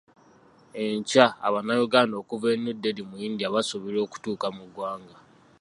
Enkya 0.83 1.25
Abannayuganda 1.47 2.15
okuva 2.21 2.47
e 2.55 2.57
New 2.57 2.75
Dehli 2.81 3.01
mu 3.09 3.15
India 3.27 3.53
basuubirwa 3.53 4.01
okuttuka 4.07 4.47
mu 4.57 4.63
ggwanga. 4.69 5.15